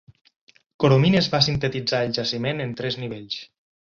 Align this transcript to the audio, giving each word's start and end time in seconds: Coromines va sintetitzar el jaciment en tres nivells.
Coromines 0.83 1.27
va 1.33 1.41
sintetitzar 1.49 2.01
el 2.07 2.15
jaciment 2.19 2.65
en 2.65 2.75
tres 2.81 3.01
nivells. 3.05 3.39